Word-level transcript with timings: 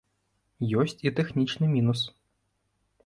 Ёсць 0.83 0.97
і 1.07 1.13
тэхнічны 1.19 1.65
мінус. 1.77 1.99